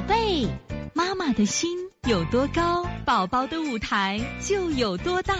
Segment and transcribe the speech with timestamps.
[0.00, 0.48] 宝贝，
[0.94, 1.76] 妈妈的心
[2.08, 5.34] 有多高，宝宝的舞台就有多大。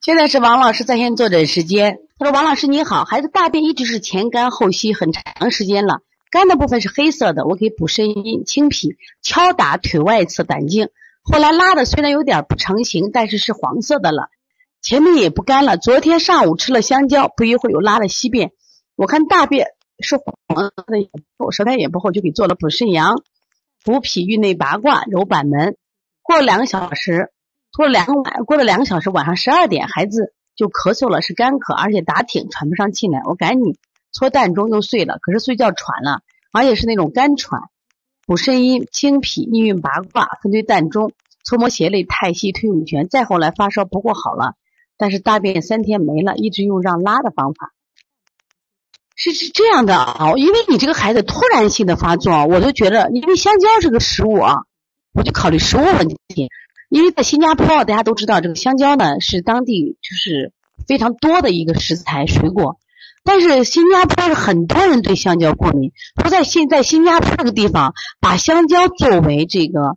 [0.00, 1.98] 现在是王老师在线坐诊时间。
[2.18, 10.88] 他说：“王老师你好，孩子大便一直是前干后稀，很长时间了，干的部分是黑色的，我给补肾阴清脾，敲打腿外侧胆经。
[11.22, 14.26] 后来拉的虽然有点不成形，但是是黄色的了，
[14.82, 15.76] 前面也不干了。
[15.76, 18.50] 昨天上午吃了香蕉，不一会儿又拉了稀便，
[18.96, 20.34] 我看大便。”是黄
[20.86, 23.22] 的，舌苔也不厚，就给做了补肾阳、
[23.84, 25.76] 补脾、运内八卦、揉板门。
[26.22, 27.30] 过了两个小时，
[27.76, 33.20] 过了两个晚，过了两个小时，晚上十二点，孩子就咳嗽了，是干咳，而且打挺，喘不上气来。
[33.24, 33.76] 我赶紧
[34.10, 37.60] 搓膻中，又睡了，可是睡觉喘了，而且是那种干喘。
[38.26, 41.12] 补肾阴、清脾、逆运八卦，分推膻中，
[41.44, 43.06] 搓摩胁肋、太溪、推涌泉。
[43.06, 44.54] 再后来发烧不过好了，
[44.96, 47.73] 但是大便三天没了，一直用让拉的方法。
[49.32, 54.54] 是是这样的啊，因为你这个孩子突然性的发作，我就觉得，因为香蕉是个食物啊，
[55.14, 56.18] 我就考虑食物问题。
[56.90, 60.52] 因为在新加坡，大家都知道这个香蕉呢是当地就是
[60.86, 62.78] 非常多的一个食材水果，
[63.24, 69.96] 但是新加坡是很多人对香蕉过敏，说在现在新加坡这个地方把香蕉作为这个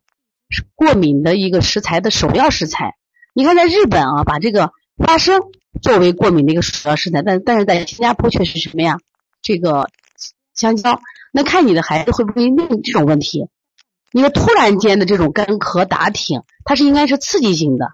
[0.74, 2.94] 过敏的一个食材的首要食材。
[3.34, 5.42] 你看在日本啊，把这个花生
[5.82, 8.98] 作为过敏的一个首要食材，但但是在新加坡却是什么呀？
[9.48, 9.90] 这个
[10.54, 11.00] 香蕉，
[11.32, 13.48] 那看你的孩子会不会那这种问题？
[14.12, 17.94] 你说突然间的这种干咳打挺，它是应该是刺激性的，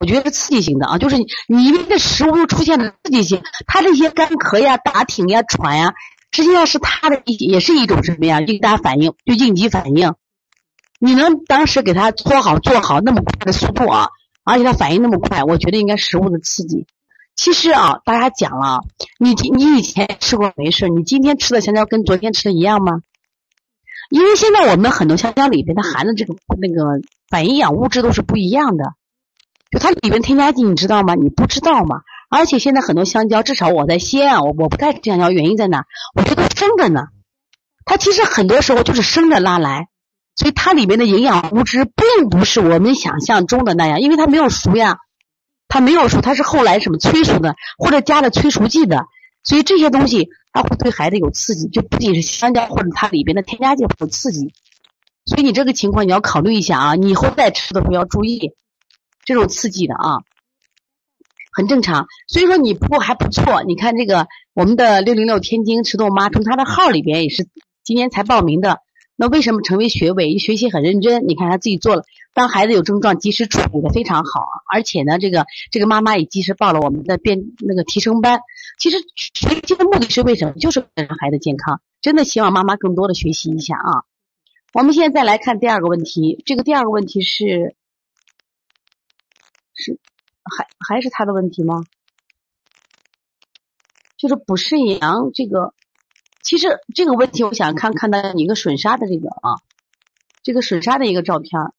[0.00, 5.94] 我觉得是刺激性的啊，就是你因为这食物又出现了刺激性，它这些干咳呀、打挺呀、喘呀，
[6.32, 8.40] 实际上是它的一也是一种什么呀？
[8.40, 10.14] 应答反应，就应急反应。
[10.98, 14.08] 你能当时给他搓好做好那么快的速度啊，
[14.42, 16.88] 而且他反应那么快，我觉得应该食物的刺激。
[17.34, 18.84] 其实啊，大家讲了，
[19.18, 23.00] 你你以前吃过没事，你今天吃的香蕉跟昨天吃的一样吗？
[24.10, 27.00] 因为现在我们很多香蕉里边它含的这个那个
[27.30, 28.84] 反营养物质都是不一样的，
[29.70, 31.14] 就它里边添加剂你知道吗？
[31.14, 32.02] 你不知道吗？
[32.28, 35.84] 而且现在很多香蕉，至少我在西安，我我不太吃香蕉，原因在哪？
[36.14, 37.06] 我觉得生着呢，
[37.86, 39.88] 它其实很多时候就是生着拉来，
[40.36, 44.98] 所以它里面的营养物质并不是我们想象中的那样，因为它没有熟呀。
[45.72, 49.06] 它没有熟，它是后来什么催熟的，或者加了催熟剂的，
[49.42, 54.52] 所以这些东西它会对孩子有刺激，就不仅是香蕉或者它里边的添加剂有刺激，
[55.24, 58.52] 所以你这个情况你要考虑一下啊，你以后再吃的时候要注意
[59.24, 60.18] 这种刺激的啊，
[61.54, 62.06] 很正常。
[62.28, 67.48] 所以说你不过还不错，你看这个我们的六零六天津池豆妈从她的号里边也是
[67.82, 68.80] 今年才报名的。
[69.14, 70.38] 那为什么成为学委？
[70.38, 71.28] 学习很认真。
[71.28, 78.40] 你看他自己做了，当孩子有症状及时处理的非常好，而且呢，这个这个妈妈也及时报了我们的变那个提升班。
[78.78, 80.54] 其实学习的目的是为什么？
[80.54, 81.80] 就是为了让孩子健康。
[82.00, 84.04] 真的希望妈妈更多的学习一下啊。
[84.72, 87.76] 我们现在再来看第二个问题，这个第二个问题是
[89.74, 90.00] 是
[90.42, 91.84] 还还是他的问题吗？
[94.16, 95.74] 就是补肾阳这个。
[96.42, 99.62] 其实这个问题，我想看看到你一个损伤的这个啊，
[100.42, 101.72] 这个损伤的一个照片儿，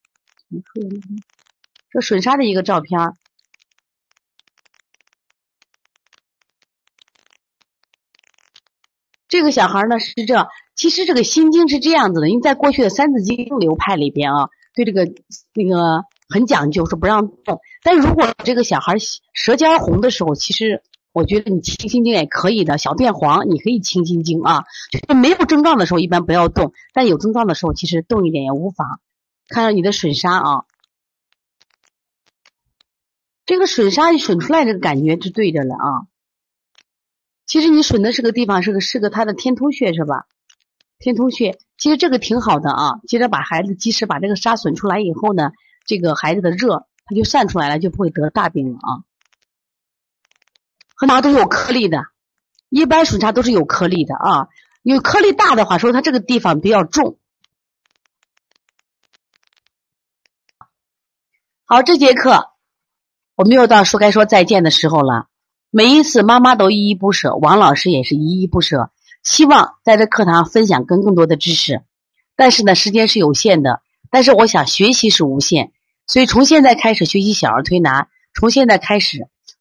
[1.91, 3.13] 这损伤的一个照片儿。
[9.27, 15.05] 这个小孩呢是这，其实这个心经是这样子的，因为在过去的三字经流派里边啊，对这个
[15.53, 17.59] 那个很讲究，说不让动。
[17.83, 18.95] 但如果这个小孩
[19.33, 20.81] 舌尖红的时候，其实。
[21.13, 24.65] 我觉得你清心经也可以的，小便黄你可以清心经啊。
[24.91, 28.99] 就是没有症状的时候一般不要动，但有症状的时候其实动一点也无妨。
[29.47, 30.65] 看到你的损沙啊，
[33.45, 36.07] 这个损沙一损出来，这个感觉是对着了啊。
[37.45, 40.25] 其实你损的这个地方是个是个他的天突穴是吧？
[40.97, 42.99] 天突穴，其实这个挺好的啊。
[43.07, 45.51] 接着把孩子及时把这个沙损出来以后呢，
[45.85, 49.03] 这个孩子的热他就散出来了，就不会得大病了啊。
[51.05, 52.05] 很多都有颗粒的，
[52.69, 54.47] 一般损沙都是有颗粒的啊。
[54.83, 57.17] 有颗粒大的话，说它这个地方比较重。
[61.65, 62.51] 好，这节课
[63.35, 65.27] 我们又到说该说再见的时候了。
[65.71, 68.89] 每一次妈妈都依依不舍，王老师也是依依不舍，
[69.23, 71.83] 希望在这课堂分享更更多的知识。
[72.37, 75.73] 但是呢，时间是有限的，但是我想学习是无限，
[76.07, 79.27] 所以从现在开始学习小儿推拿，从现在开始。